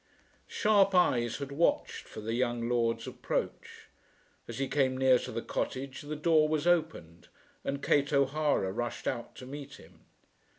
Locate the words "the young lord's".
2.21-3.05